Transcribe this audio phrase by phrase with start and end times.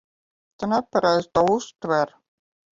[0.57, 2.19] Tu nepareizi to uztver.